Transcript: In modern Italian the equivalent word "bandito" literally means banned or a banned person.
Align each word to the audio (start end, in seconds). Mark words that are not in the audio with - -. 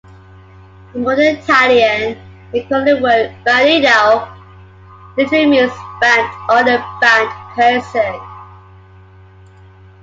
In 0.95 1.03
modern 1.03 1.35
Italian 1.35 2.17
the 2.51 2.61
equivalent 2.63 3.03
word 3.03 3.31
"bandito" 3.45 4.27
literally 5.15 5.45
means 5.45 5.71
banned 5.99 6.33
or 6.49 6.61
a 6.61 6.99
banned 6.99 7.55
person. 7.55 8.19